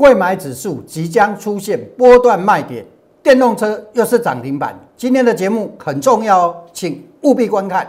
[0.00, 2.82] 贵买指数即将出现波段卖点，
[3.22, 4.74] 电动车又是涨停板。
[4.96, 7.86] 今天的节目很重要哦，请务必观看。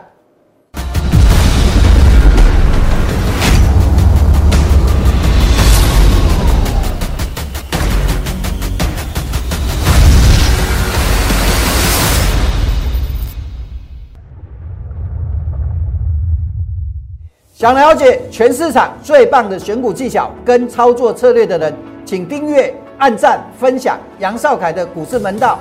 [17.53, 21.73] 想了解全市场最棒的选股技巧跟操作策略的人，
[22.11, 25.57] 请订阅、按赞、分享杨少凯的股市门道。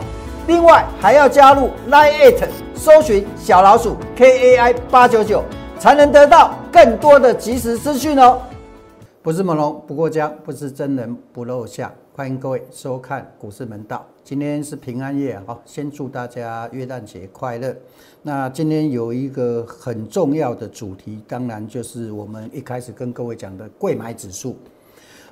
[0.49, 5.45] 另外还要加入 Line It，搜寻小老鼠 KAI 八九九，
[5.79, 8.43] 才能得到更多的即时资讯哦。
[9.23, 11.89] 不是猛龙不过江，不是真人不露相。
[12.17, 14.05] 欢迎各位收看股市门道。
[14.25, 17.73] 今天是平安夜，好，先祝大家元旦节快乐。
[18.23, 24.57] 那今天有一个很重要的主题，当然就是我们一开始跟各位讲的贵买指数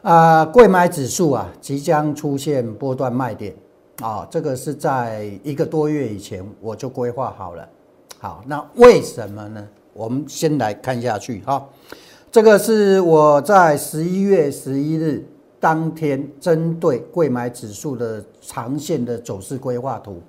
[0.02, 3.54] 啊，贵买指数啊，即将出现波段卖点
[4.00, 7.68] 啊，这个是在一个多月以前我就规划好了。
[8.18, 9.66] 好，那为什么呢？
[9.92, 11.66] 我们先来看下去哈。
[12.30, 15.26] 这个是我在十一月十一日
[15.58, 20.22] 当天针对贵买指数的长线的走势规划图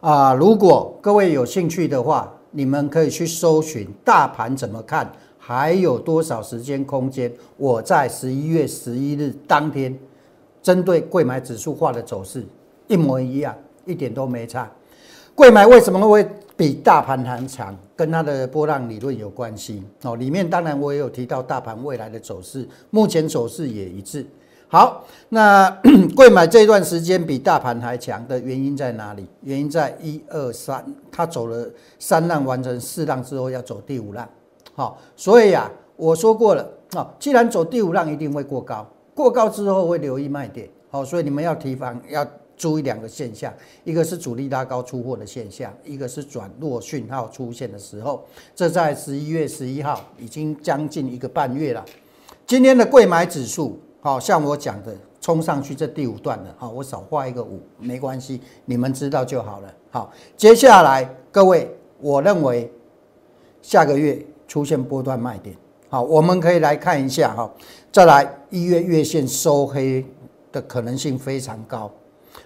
[0.00, 0.32] 啊。
[0.32, 5.10] 如果各位有兴趣的话，你们可以去搜寻大盘怎么看，
[5.48, 7.32] 还有多少时间空间。
[7.56, 9.98] 我在十一月十一日当天
[10.62, 12.44] 针对贵买指数化的走势
[12.86, 14.70] 一模一样，一点都没差。
[15.34, 17.74] 贵买为什么会比大盘还强？
[17.96, 20.16] 跟它的波浪理论有关系哦。
[20.16, 24.26] 里面当然我也有提到大盘未来的走势，目前走势也一致。
[24.68, 25.70] 好，那
[26.14, 29.26] 贵买这段时间比大盘还强的原因在哪里？
[29.40, 31.66] 原因在一二三，它走了
[31.98, 34.28] 三浪，完成四浪之后要走第五浪。
[34.78, 40.70] 好，所以啊，我说过了啊，既然走第五浪，一定会过高，过高之后会留意卖点。
[40.88, 42.24] 好，所以你们要提防要。
[42.58, 43.54] 注意两个现象，
[43.84, 48.24] 一个是主力拉高出货的现象，一个是转弱讯号出现的时候。
[48.52, 51.84] 这在十一月十一号已经将近一个半月了。
[52.48, 59.72] 今天的贵买指数，好像我讲的冲上去这第五段了，好，我少画一个五没关系，你们知道就好了。
[59.92, 62.68] 好，接下来各位，我认为
[63.62, 65.54] 下个月出现波段卖点，
[65.88, 67.48] 好，我们可以来看一下哈。
[67.92, 70.04] 再来一月月线收黑
[70.50, 71.88] 的可能性非常高。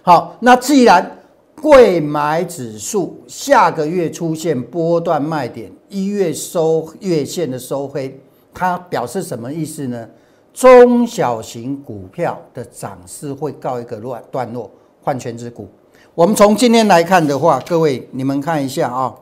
[0.03, 1.17] 好，那既然
[1.61, 8.19] 贵买指数下个月出现波段卖点，一月收月线的收黑，
[8.53, 10.07] 它表示什么意思呢？
[10.53, 14.69] 中小型股票的涨势会告一个段段落，
[15.01, 15.67] 换全指股。
[16.13, 19.15] 我们从今天来看的话，各位你们看一下啊，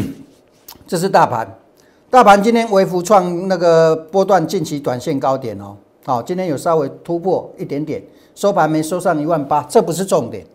[0.88, 1.58] 这是大盘，
[2.10, 5.76] 大盘今天微幅创那个波段近期短线高点哦，
[6.06, 8.02] 好，今天有稍微突破一点点。
[8.34, 10.46] 收盘没收上一万八，这不是重点，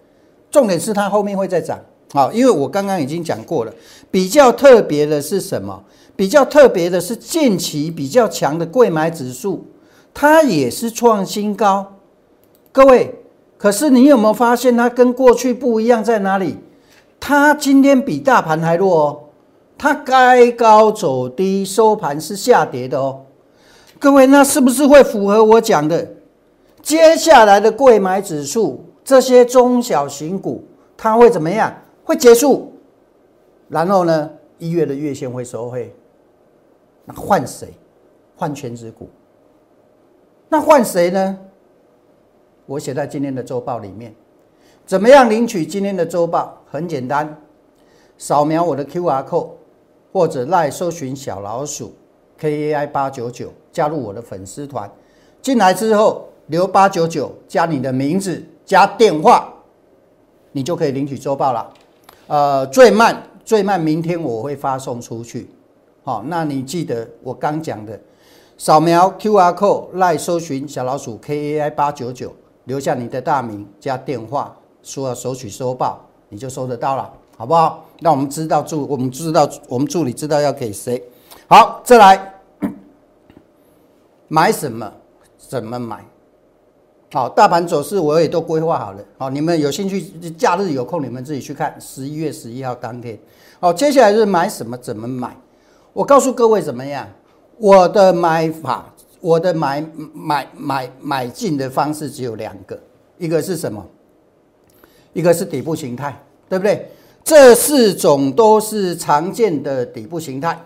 [0.50, 1.80] 重点是它后面会再涨。
[2.12, 3.74] 好，因为我刚刚已经讲过了，
[4.10, 5.84] 比较特别的是什么？
[6.16, 9.68] 比较特别的是近期比较强的贵买指数，
[10.12, 11.98] 它也是创新高。
[12.72, 13.14] 各位，
[13.60, 16.58] 可是你有没有发现它跟过去不一样在哪里？
[17.20, 19.23] 它今天比大盘还弱哦，
[19.84, 23.20] 它该高走低，收盘是下跌的哦。
[24.00, 26.10] 各位，那是不是会符合我讲的？
[26.82, 30.64] 接下来的贵买指数，这些中小型股，
[30.96, 31.76] 它会怎么样？
[32.06, 32.72] 会结束，
[33.68, 34.30] 然后呢？
[34.58, 35.94] 一月的月线会收回，
[37.04, 37.74] 那换谁？
[38.38, 39.10] 换全指股。
[40.48, 41.38] 那换谁呢？
[42.68, 44.16] 我写在今天的周报里面。
[44.86, 46.58] 怎么样领取今天的周报？
[46.72, 47.38] 很简单，
[48.18, 49.50] 扫描我的 Q R code，
[50.14, 51.94] 或者赖搜寻小老鼠
[52.38, 54.90] K A I 八九九，加入我的粉丝团。
[55.42, 56.30] 进来之后。
[56.48, 59.48] 留八九九加你的名字加电话，
[60.52, 61.74] 你就可以领取周报了。
[62.28, 65.50] 呃，最慢最慢明天我会发送出去。
[66.04, 67.98] 好，那你记得我刚讲的，
[68.58, 72.34] 扫描 Q R code 来搜寻小老鼠 K A I 八九九，
[72.66, 77.86] 留下你的大名加电话，说要索取收报，你就收得到了，好不好？
[78.00, 81.02] 那我们知道助我们知道我们助理知道要给谁。
[81.48, 82.34] 好，再来
[84.28, 84.92] 买什么？
[85.38, 86.04] 怎么买？
[87.12, 89.00] 好，大盘走势我也都规划好了。
[89.18, 90.02] 好，你们有兴趣，
[90.32, 91.80] 假日有空你们自己去看。
[91.80, 93.18] 十一月十一号当天，
[93.60, 95.36] 好，接下来是买什么，怎么买？
[95.94, 97.08] 我告诉各位怎么样？
[97.58, 98.92] 我的买法，
[99.22, 102.80] 我的买买买买进的方式只有两个，
[103.18, 103.86] 一个是什么？
[105.14, 106.20] 一个是底部形态，
[106.50, 106.90] 对不对？
[107.24, 110.60] 这四种都是常见的底部形态。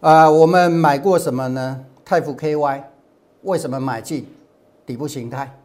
[0.00, 1.84] 啊，我们买过什么呢？
[2.04, 2.82] 泰富 KY，
[3.42, 4.26] 为什么买进？
[4.84, 5.56] 底部形态。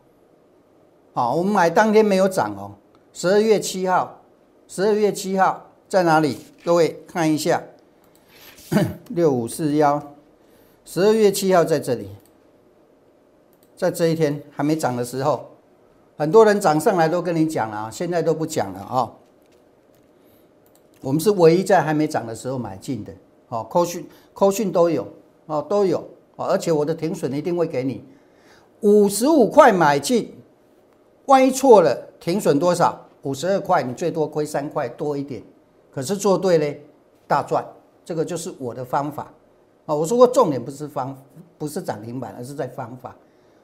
[1.14, 2.72] 好，我们买当天没有涨哦。
[3.12, 4.22] 十二月七号，
[4.68, 6.38] 十二月七号在哪里？
[6.64, 7.60] 各位看一下，
[9.10, 10.14] 六五四幺，
[10.86, 12.08] 十二月七号在这里，
[13.76, 15.50] 在这一天还没涨的时候，
[16.18, 19.12] 很多人涨上来都跟你讲了啊，现在都不讲了啊。
[21.02, 23.14] 我们是唯一在还没涨的时候买进的，
[23.50, 25.08] 哦，扣讯扣讯都有，
[25.46, 26.00] 哦，都有，
[26.36, 28.04] 哦，而且我的停损一定会给你，
[28.82, 30.34] 五十五块买进，
[31.28, 33.00] 万一错了，停损多少？
[33.22, 35.44] 五十二块，你最多亏三块多一点，
[35.92, 36.82] 可是做对嘞，
[37.28, 37.64] 大赚，
[38.04, 39.32] 这个就是我的方法，
[39.86, 41.16] 哦，我说过重点不是方，
[41.58, 43.16] 不是涨停板，而是在方法，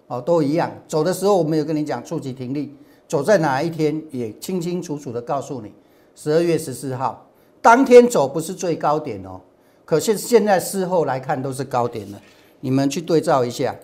[0.07, 2.75] 哦，都一样，走的时候我没有跟你讲触及停利，
[3.07, 5.73] 走在哪一天也清清楚楚的告诉你。
[6.15, 7.25] 十二月十四号
[7.61, 9.41] 当天走不是最高点哦，
[9.85, 12.21] 可是现在事后来看都是高点了。
[12.59, 13.75] 你们去对照一下，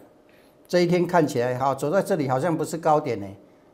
[0.67, 3.25] 这一天看起来好，走在这里好像不是高点呢，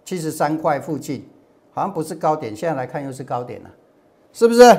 [0.06, 1.28] 七十三块附近
[1.74, 3.70] 好像不是高点，现在来看又是高点了，
[4.32, 4.78] 是不是？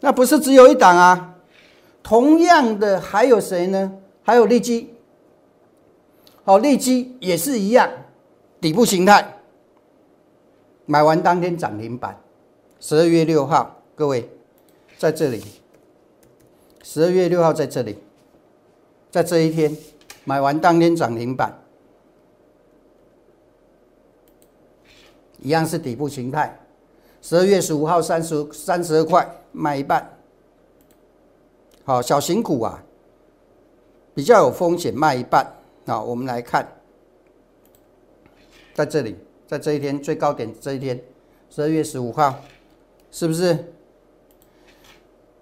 [0.00, 1.34] 那不是只有一档啊？
[2.02, 3.92] 同样的还有谁呢？
[4.22, 4.94] 还有利基，
[6.42, 7.88] 好，利基也是一样，
[8.60, 9.34] 底部形态，
[10.86, 12.18] 买完当天涨停板。
[12.80, 14.28] 十二月六号，各位
[14.98, 15.42] 在这里。
[16.82, 17.98] 十二月六号在这里，
[19.10, 19.76] 在这一天
[20.24, 21.56] 买完当天涨停板，
[25.40, 26.58] 一样是底部形态。
[27.20, 30.18] 十二月十五号三十三十二块卖一半，
[31.84, 32.82] 好小型股啊，
[34.14, 35.59] 比较有风险卖一半。
[35.86, 36.66] 好，我们来看，
[38.74, 39.16] 在这里，
[39.46, 41.00] 在这一天最高点这一天，
[41.48, 42.34] 十二月十五号。
[43.12, 43.58] 是不是？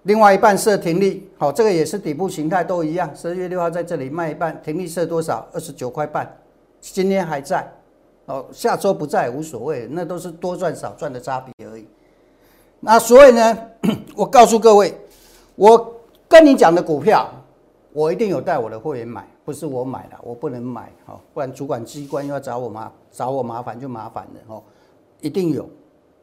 [0.04, 3.14] 另外一半设停利，好，这个也是底部形态都一样。
[3.14, 5.46] 十二月六号在这里卖一半，停利设多少？
[5.52, 6.34] 二十九块半。
[6.80, 7.70] 今天还在，
[8.24, 11.86] 哦，下周不在无所谓，那都是多赚少赚的差别而已。
[12.80, 13.58] 那所以呢，
[14.16, 14.98] 我告诉各位，
[15.56, 15.94] 我
[16.26, 17.30] 跟你讲的股票，
[17.92, 24.62] 我一定有带我的会员买，不是我买的，我不能买，哦，不然主管机关要找我麻找我麻烦就麻烦了，哦，
[25.22, 25.66] 一定有，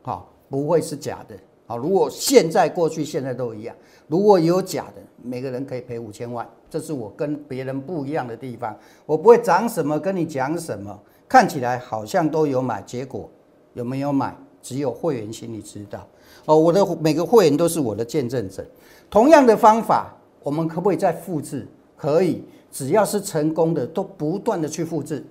[0.04, 0.30] 好。
[0.48, 1.36] 不会是假的，
[1.66, 3.75] 好，如果现在、过去、现在都一样，
[4.07, 8.77] 如果有假的，每个人可以赔五千万，这是我跟别人不一样的地方。
[9.07, 10.98] 我不会涨什么跟你讲什么，
[11.28, 13.28] 看起来好像都有买，结果
[13.74, 16.07] 有没有买，只有会员心里知道。
[16.45, 18.63] 哦，我的每个会员都是我的见证者。
[19.10, 20.13] 同样的方法，
[20.44, 21.68] 我们可不可以再复制？
[21.98, 22.44] 可以，
[22.75, 25.24] 只要是成功的，都不断的去复制。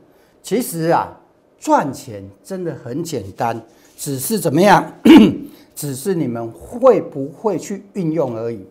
[0.43, 1.15] 其实啊，
[1.59, 3.61] 赚钱真的很简单。
[3.99, 4.91] 只是怎么样？
[5.77, 8.65] 只是你们会不会去运用而已。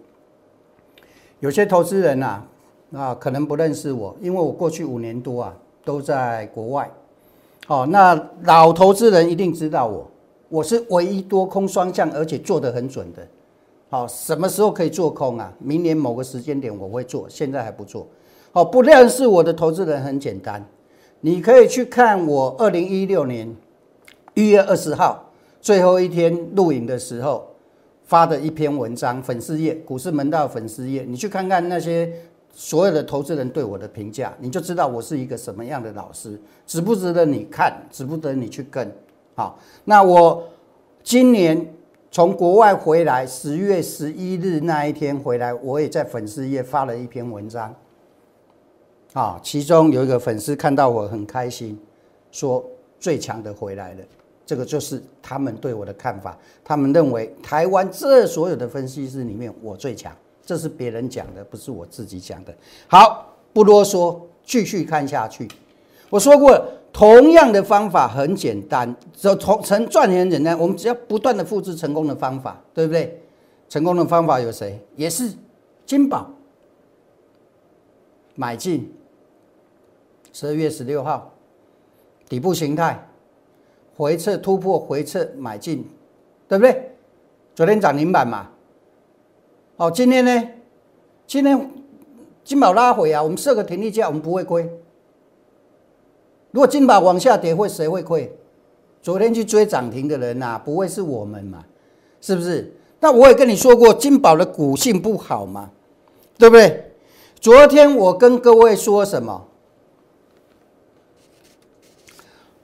[1.39, 2.41] 有些投资人呐，
[2.93, 5.55] 啊，可能不认识我，因为我过去五年多啊
[5.85, 6.89] 都在国外。
[7.67, 10.09] 好，那老投资人一定知道我，
[10.49, 13.27] 我是唯一多空双向，而且做得很准的。
[13.91, 15.53] 好，什么时候可以做空啊？
[15.59, 18.07] 明年某个时间点我会做，现在还不做。
[18.55, 20.63] 好，不认识我的投资人很简单，
[21.21, 23.51] 你可以去看我二零一六年。
[24.35, 27.47] 一月二十号最后一天录影的时候
[28.03, 32.11] 发的一篇文章，粉丝页股市门道粉丝页，你去看看那些
[32.51, 38.91] 所有的投资人对我的评价，你就知道我是一个什么样的老师，值不值得你看，值不得你去跟。
[39.33, 40.43] 好，那我
[41.01, 41.73] 今年
[42.11, 47.73] 从国外回来，十月十一日那一天回来，我也在粉丝页发了一篇文章。
[49.13, 51.79] 啊，其中有一个粉丝看到我很开心，
[52.31, 52.63] 说
[52.99, 53.99] 最强的回来了。
[54.45, 62.53] 这个就是他们对我的看法，他们认为台湾这所有的分析师里面我最强，这是别人讲的，不是我自己讲的。
[62.87, 65.47] 好，不啰嗦，继续看下去。
[66.09, 73.21] 我说过，同样的方法很简单，只从成赚钱很简单，我们只要不断的复制成功的方法，对不对？
[73.69, 74.79] 成功的方法有谁？
[74.95, 75.31] 也是
[75.85, 76.29] 金宝
[78.35, 78.93] 买进，
[80.33, 81.31] 十二月十六号
[82.27, 83.07] 底部形态。
[83.95, 85.87] 回撤突破，回撤买进，
[86.47, 86.95] 对不对？
[87.53, 88.49] 昨天涨停板嘛。
[89.77, 90.49] 好，今天呢？
[91.27, 91.71] 今天
[92.43, 94.67] 金宝拉回啊，我们设个停利价，我们不会亏。
[96.49, 98.35] 如果金宝往下跌，会谁会亏？
[99.03, 101.63] 昨天去追涨停的人呐，不会是我们嘛？
[102.19, 102.73] 是不是？
[102.99, 105.69] 那我也跟你说过，金宝的股性不好嘛，
[106.39, 106.91] 对不对？
[107.39, 109.49] 昨天我跟各位说什么？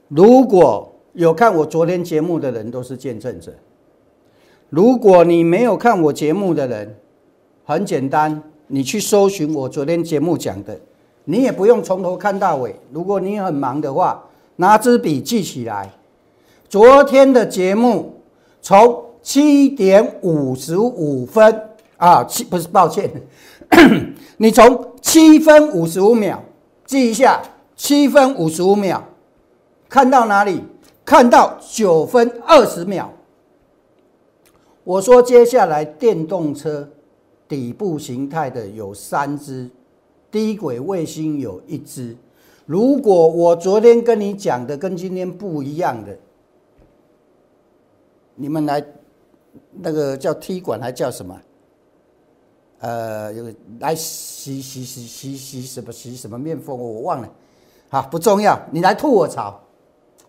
[0.10, 3.54] 如果有看我昨天节目的人都是见证者。
[4.70, 6.96] 如果你没有看我节目的人，
[7.64, 10.80] 很简单，你去搜寻我昨天节目讲的，
[11.26, 12.76] 你也不用从头看到尾。
[12.92, 14.24] 如果你很忙的话，
[14.58, 15.92] 拿支笔记起来。
[16.68, 18.22] 昨天的节目
[18.62, 21.62] 从七点五十五分
[21.98, 23.10] 啊，七不是抱歉，
[24.38, 26.44] 你从七分五十五秒
[26.86, 27.42] 记一下，
[27.76, 29.04] 七分五十五秒
[29.90, 30.64] 看到哪里？
[31.04, 33.12] 看到九分二十秒。
[34.84, 36.88] 我说接下来电动车
[37.48, 39.70] 底部形态的有三只。
[40.32, 42.16] 低轨卫星有一只，
[42.68, 46.16] 如果我昨天跟你讲的跟今天不一样的，
[48.36, 48.86] 你们来
[49.72, 51.42] 那个叫踢馆还叫什么？
[52.82, 57.30] 呃，有来洗洗洗洗洗什么洗什么面风，我忘了，
[57.90, 59.60] 好不重要，你来吐我槽。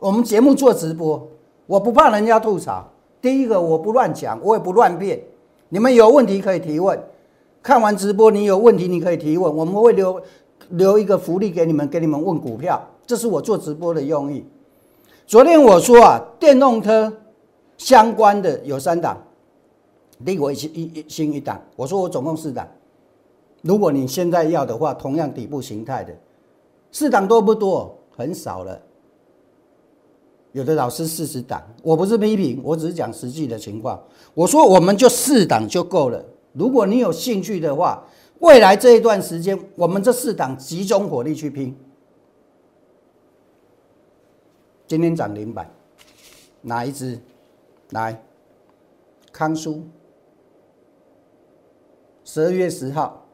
[0.00, 1.28] 我们节目做直播，
[1.66, 2.88] 我不怕人家吐槽。
[3.20, 5.20] 第一个我不乱讲，我也不乱变，
[5.68, 6.98] 你们有问题可以提问。
[7.62, 10.18] 看完直播，你有问题你可以提问，我们会留
[10.70, 14.42] 留一个福利给你们，给你们问股票，这是我做直播的用意。
[15.26, 17.12] 昨天我说啊，电动车
[17.76, 19.22] 相关的有三档，
[20.24, 22.66] 第一一一新一档，我说我总共四档。
[23.60, 26.14] 如果你现在要的话，同样底部形态的
[26.90, 27.94] 四档多不多？
[28.16, 28.80] 很少了。
[30.52, 34.02] 有的老师四十档，我不是批评，我只是讲实际的情况。
[34.34, 36.24] 我说我们就四档就够了。
[36.52, 38.04] 如果你有兴趣的话，
[38.40, 41.76] 未来这一段时间，我们这四档集中火力去拼。
[44.88, 45.70] 今天涨零板，
[46.62, 47.20] 哪一支？
[47.90, 48.20] 来，
[49.30, 49.84] 康舒，
[52.24, 53.24] 十二月十号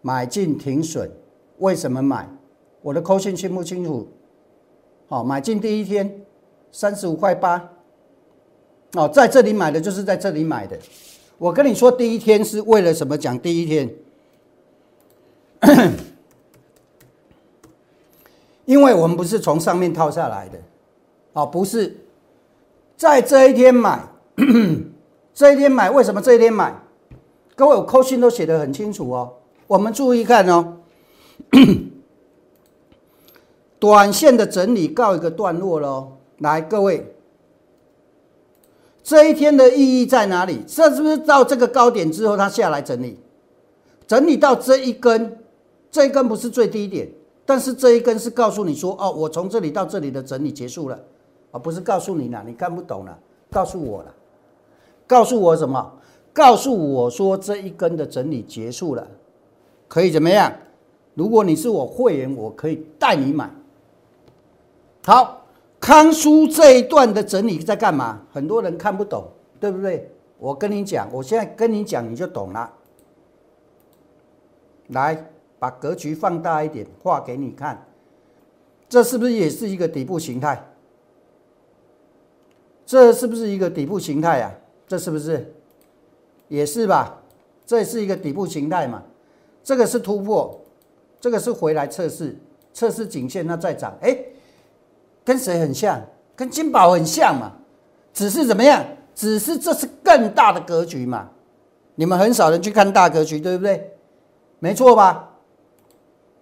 [0.00, 1.10] 买进停损，
[1.58, 2.28] 为什么买？
[2.82, 4.06] 我的扣线清不清楚？
[5.12, 6.24] 哦，买进第一天
[6.70, 7.62] 三十五块八。
[8.94, 10.78] 哦，在这里买的就是在这里买的。
[11.36, 13.18] 我跟你说，第一天是为了什么？
[13.18, 13.94] 讲第一天，
[18.64, 20.58] 因为我们不是从上面套下来的，
[21.34, 21.94] 哦，不是
[22.96, 24.02] 在这一天买，
[25.34, 26.74] 这一天买，为什么这一天买？
[27.54, 29.34] 各位，我扣信都写的很清楚哦。
[29.66, 30.78] 我们注意看哦，
[33.82, 36.12] 短线的整理告一个段落喽。
[36.38, 37.04] 来，各位。
[39.02, 40.62] 这一天的意义在哪里？
[40.68, 43.18] 这是不是到这个高点之后，它下来整理，
[44.06, 45.36] 整理到这一根，
[45.90, 47.10] 这一根不是最低点，
[47.44, 50.96] 但是这一根是告诉你说，哦，我从这里到这里的整理结束了，
[51.50, 53.18] 而不是告诉你了，你看不懂了，
[53.50, 54.14] 告诉我了，
[55.08, 55.92] 告诉我什么？
[56.32, 59.04] 告诉我说这一根的整理结束了，
[59.88, 60.52] 可以怎么样？
[61.14, 63.50] 如果你是我会员，我可以带你买，
[65.04, 65.38] 好。
[65.80, 68.22] 康叔这一段的整理在干嘛？
[68.30, 69.26] 很多人看不懂，
[69.58, 70.08] 对不对？
[70.38, 72.72] 我跟你讲，我现在跟你讲，你就懂了。
[74.90, 75.28] 来，
[75.58, 77.84] 把格局放大一点，画给你看。
[78.88, 80.64] 这是不是也是一个底部形态？
[82.86, 84.54] 这是不是一个底部形态呀？
[84.86, 85.52] 这是不是？
[86.46, 87.20] 也是吧？
[87.66, 89.02] 这是一个底部形态嘛？
[89.64, 90.60] 这个是突破，
[91.20, 92.38] 这个是回来测试，
[92.72, 94.16] 测试颈线，那再涨，哎。
[95.24, 96.00] 跟谁很像？
[96.34, 97.52] 跟金宝很像嘛？
[98.12, 98.84] 只是怎么样？
[99.14, 101.28] 只是这是更大的格局嘛？
[101.94, 103.92] 你们很少人去看大格局，对不对？
[104.58, 105.28] 没错吧？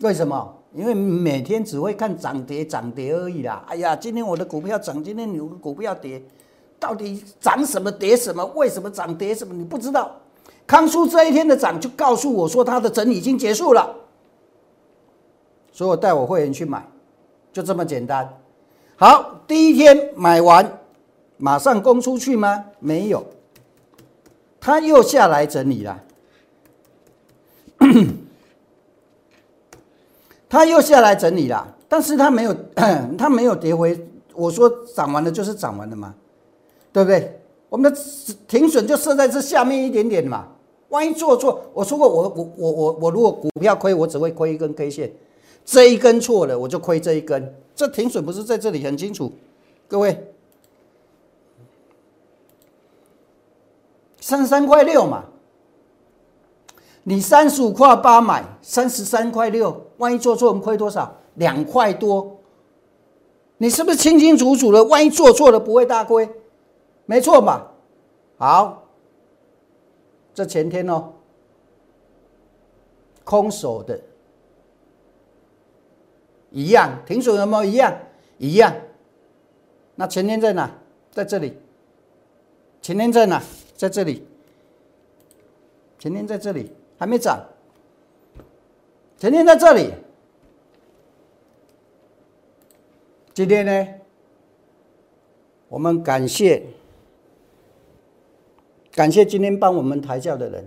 [0.01, 0.57] 为什么？
[0.73, 3.65] 因为每天只会看涨跌涨跌而已啦。
[3.67, 6.23] 哎呀，今天我的股票涨，今天你的股票跌，
[6.79, 8.45] 到底涨什么跌什么？
[8.55, 9.53] 为什么涨跌什么？
[9.53, 10.13] 你不知道。
[10.69, 13.93] 康叔这一天的涨，就告诉我说他的整理已经结束了，
[15.73, 16.87] 所以我带我会员去买，
[17.53, 18.33] 就这么简单。
[19.01, 20.79] 好，第一天买完，
[21.39, 22.63] 马上攻出去吗？
[22.81, 23.25] 没有，
[24.61, 25.99] 他又下来整理了，
[30.51, 32.55] 他又下来整理了，但是他没有，
[33.17, 33.99] 他没有跌回。
[34.35, 36.15] 我说涨完了就是涨完了嘛，
[36.93, 37.41] 对不对？
[37.71, 37.99] 我们的
[38.47, 40.47] 停损就设在这下面一点点嘛，
[40.91, 45.11] 万一做错，我说过我我我我我如果股票亏，我只会亏一根 K 线。
[45.71, 47.55] 这一根错了，我就亏这一根。
[47.77, 49.33] 这停损不是在这里很清楚，
[49.87, 50.35] 各位，
[54.21, 55.27] 三十三块六嘛，
[57.05, 61.17] 你三十五块八买，三十三块六，万一做错，我们亏多少？
[61.35, 62.39] 两块多。
[63.57, 64.83] 你是不是清清楚楚的？
[64.83, 66.29] 万一做错了，不会大亏，
[67.07, 67.71] 没错吧？
[68.39, 68.89] 好，
[70.35, 71.13] 这前天哦，
[73.23, 74.01] 空手的。
[76.51, 77.97] 一样，停损有没有一样？
[78.39, 78.75] 一样。
[79.95, 80.71] 那前天在哪？
[81.11, 81.57] 在这里。
[82.83, 83.43] 前天在哪？
[83.77, 84.27] 在这里。
[85.99, 87.39] 前天在这里，还没涨。
[89.19, 89.93] 前天在这里，
[93.35, 93.87] 今天呢，
[95.69, 96.63] 我们感谢
[98.93, 100.67] 感谢今天帮我们抬轿的人，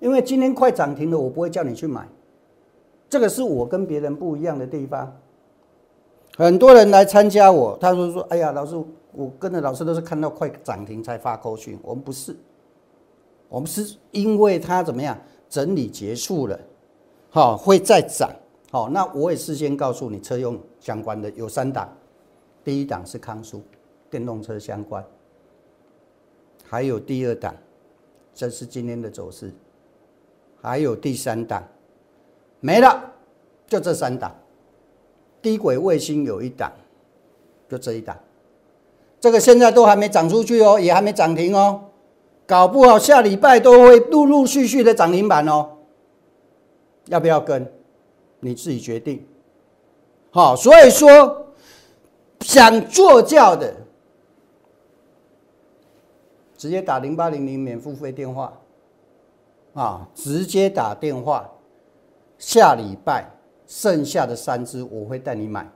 [0.00, 2.08] 因为今天快涨停了，我不会叫你去买，
[3.08, 5.16] 这个是我跟别人不一样的地方。
[6.36, 8.76] 很多人来参加我，他说说，哎呀，老师，
[9.12, 12.36] 我跟着老师都是看到快涨停才发扣讯，我们不是，
[13.48, 16.60] 我们是因为它怎么样整理结束了，
[17.30, 18.30] 好会再涨，
[18.70, 21.88] 好，那我也事先告诉你，车用相关的有三档，
[22.62, 23.62] 第一档是康舒，
[24.10, 25.02] 电动车相关，
[26.64, 27.54] 还有第二档，
[28.34, 29.50] 这是今天的走势，
[30.60, 31.66] 还有第三档，
[32.60, 33.12] 没了，
[33.66, 34.34] 就这三档。
[35.42, 36.72] 低轨卫星有一档，
[37.68, 38.18] 就这一档，
[39.20, 41.84] 这个现在都还没涨出去哦，也还没涨停哦，
[42.46, 45.70] 搞不好下礼拜都会陆陆续续的涨停板哦。
[47.06, 47.70] 要不要跟？
[48.40, 49.26] 你自己决定。
[50.30, 51.46] 好，所以说
[52.40, 53.74] 想做教的，
[56.56, 58.52] 直接打零八零零免付费电话
[59.74, 61.50] 啊，直接打电话，
[62.38, 63.30] 下礼拜。
[63.68, 65.68] 剩下的三只我会带你买，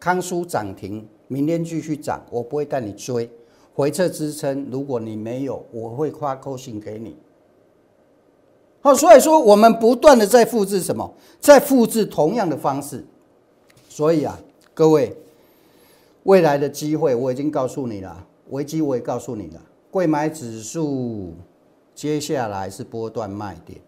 [0.00, 3.30] 康舒涨停，明天继续涨，我不会带你追，
[3.74, 7.14] 回撤支撑，如果你没有，我会发扣信给你。
[8.80, 13.04] 好，所以说我们不断的在复制什么，在复制同样的方式，
[13.90, 14.40] 所以啊，
[14.72, 15.14] 各位，
[16.22, 21.34] 未来的机会我已经告诉你了，危机我也告诉你了，贵买指数
[21.94, 23.78] 接下来是波段卖点。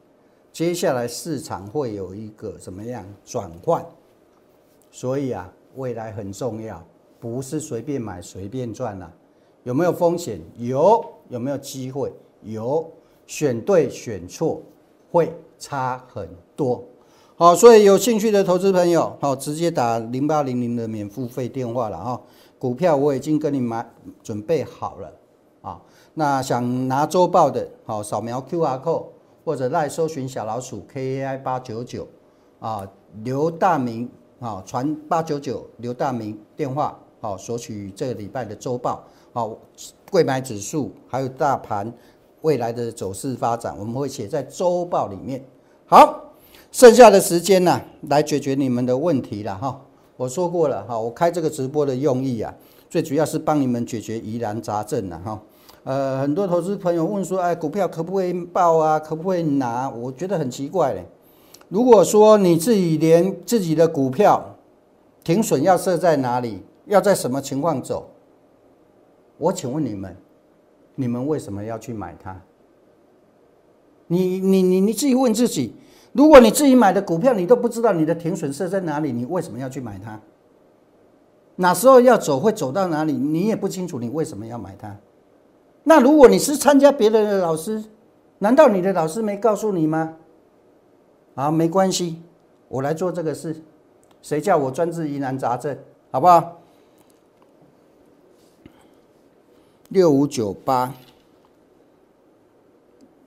[0.56, 3.84] 接下来市场会有一个怎么样转换？
[4.90, 6.82] 所以啊，未来很重要，
[7.20, 9.12] 不是随便买随便赚啊。
[9.64, 10.40] 有没有风险？
[10.56, 11.04] 有。
[11.28, 12.10] 有没有机会？
[12.42, 12.90] 有。
[13.26, 14.62] 选对选错
[15.12, 16.82] 会差很多。
[17.36, 22.18] 好，所以有兴趣的投资朋友，好，直接打零八零零的免付费电话了哈。
[22.58, 23.86] 股票我已经跟你买
[24.22, 25.12] 准备好了
[25.60, 25.82] 啊。
[26.14, 29.04] 那想拿周报的，好，扫描 Q R code。
[29.46, 32.08] 或者赖搜寻小老鼠 K A I 八九九
[32.58, 32.84] 啊，
[33.22, 39.56] 刘大明啊，传八九九刘大明电话好，索取这个礼拜的周报好，
[40.10, 41.94] 贵买指数还有大盘
[42.40, 45.44] 未来的走势发展，我们会写在周报里面。
[45.86, 46.24] 好，
[46.72, 49.80] 剩下的时间呢，来解决你们的问题了哈。
[50.16, 52.52] 我说过了哈，我开这个直播的用意啊，
[52.90, 55.40] 最主要是帮你们解决疑难杂症了哈。
[55.86, 58.98] 呃，很多投资朋友问说，哎，股票可不可以报啊？
[58.98, 59.88] 可不可以拿？
[59.88, 61.06] 我觉得很奇怪嘞。
[61.68, 64.56] 如果说你自己连自己的股票
[65.22, 68.10] 停损要设在哪里，要在什么情况走？
[69.38, 70.16] 我请问你们，
[70.96, 72.36] 你们为什么要去买它？
[74.08, 75.72] 你你你你自己问自己，
[76.10, 80.20] 如果你自己买的股票你都不知道你的停损设在哪里，你为什么要去买它？
[81.54, 84.96] 哪时候要走会走到哪里，你也不清楚，你为什么要买它？
[85.88, 87.80] 那如果你是参加别人的老师，
[88.40, 90.16] 难道你的老师没告诉你吗？
[91.36, 92.20] 啊，没关系，
[92.66, 93.62] 我来做这个事，
[94.20, 95.78] 谁叫我专治疑难杂症，
[96.10, 96.60] 好不好？
[99.90, 100.92] 六五九八，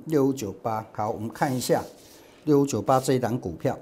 [0.04, 1.82] 六五九八，好，我们看一下
[2.44, 3.80] 六五九八这一档股票。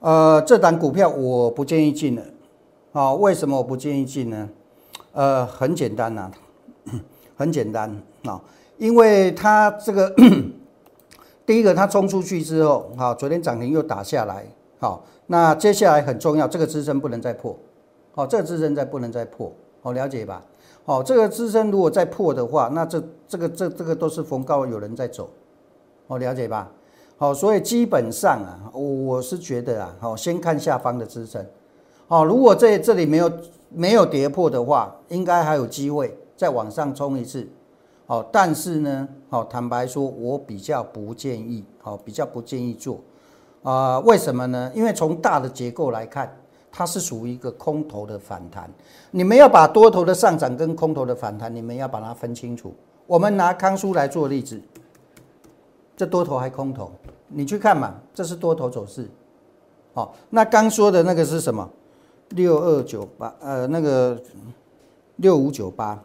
[0.00, 2.22] 呃，这档股票我不建议进了，
[2.92, 4.48] 啊，为什么我不建议进呢？
[5.12, 6.30] 呃，很简单呐，
[7.36, 7.90] 很简单
[8.24, 8.40] 啊，
[8.76, 10.14] 因为它这个
[11.44, 14.46] 第一个它冲出去之后，好，昨天涨停又打下来，
[14.78, 17.58] 好，那接下来很重要，这个支撑不能再破，
[18.14, 20.44] 好，这个支撑再不能再破，好，了解吧？
[20.84, 25.28] 好，这个支撑如果再破的话，那这这个这这个都是逢高有人在走，
[26.06, 26.70] 好，了解吧？
[27.20, 31.44] 好，所以基本上啊，我是觉得啊，好，先看下方的支撑。
[32.06, 33.32] 好，如果这这里没有
[33.70, 37.44] 没有跌破的话，应该还有机会再往上冲一次。
[38.06, 43.00] 好，但是呢，好，坦白说，我比较不建议，好，比较不建议做。
[43.64, 44.70] 啊，为什么呢？
[44.72, 46.32] 因为从大的结构来看，
[46.70, 48.70] 它是属于一个空头的反弹。
[49.10, 52.72] 你们要把多头的上涨跟空头的反弹，你们要把它分清楚。
[53.08, 54.62] 我们拿康叔来做例子。
[55.96, 56.92] 这多头还空头，
[57.28, 59.08] 你去看嘛，这是多头走势。
[59.94, 61.68] 好，那刚说的那个是什么？
[62.30, 64.20] 六二九八，呃，那个
[65.16, 65.98] 六五九八，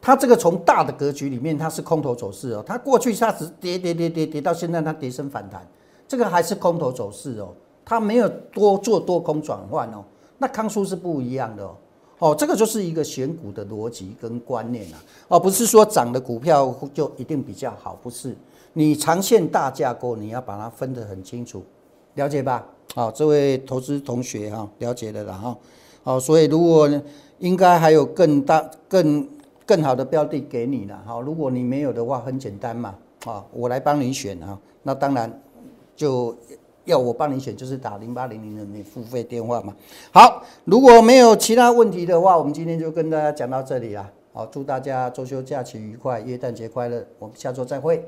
[0.00, 2.62] 它这个从大的格局里面，它是空头走势哦。
[2.66, 5.66] 它过去它只跌跌跌跌跌到现在，它跌升反弹，
[6.06, 7.54] 这个还是空头走势哦。
[7.84, 10.04] 它没有多做多空转换哦。
[10.36, 11.74] 那康叔是不一样的哦。
[12.18, 18.36] 哦，这个就是一个选股的逻辑跟观念啊，哦，不是说涨的股票就一定比较好，不是。
[18.74, 21.62] 你长线大架构，你要把它分得很清楚，
[22.14, 22.66] 了解吧？
[22.94, 25.56] 好，这位投资同学哈，了解了哈。
[26.02, 26.90] 好，所以如果
[27.38, 29.28] 应该还有更大、更
[29.64, 31.20] 更好的标的给你了哈。
[31.20, 34.58] 如果你没有的话，很简单嘛，啊，我来帮你选啊。
[34.82, 35.40] 那当然
[35.94, 36.36] 就
[36.84, 39.74] 要我帮你选，就是打零八零零的你付费电话嘛。
[40.12, 44.10] 好，如果没有其他问题的话，我们今天就跟大家讲到这里了。
[44.32, 48.04] 好，祝大家周休假期愉快，元旦节快乐，我们下周再会。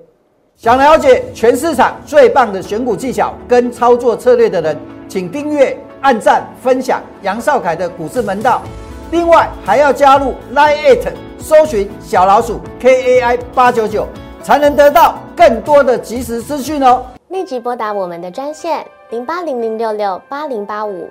[0.57, 4.77] 想了解全市场最棒的选股技巧跟操作策略的人，
[5.09, 8.63] 请订阅、按赞、分享杨少凯的股市门道。
[9.11, 14.07] 另外还要加入 Line It，搜寻小老鼠 KAI 八九九，
[14.43, 17.05] 才能得到更多的即时资讯哦。
[17.29, 21.11] 立即拨打我们的专线零八零零六六八零八五